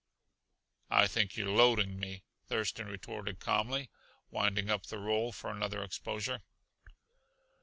[0.89, 3.91] "I think you're loading me," Thurston retorted calmly,
[4.31, 6.41] winding up the roll for another exposure.